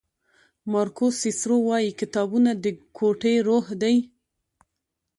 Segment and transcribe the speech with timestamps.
[0.71, 2.65] مارکوس سیسرو وایي کتابونه د
[2.97, 3.97] کوټې روح دی.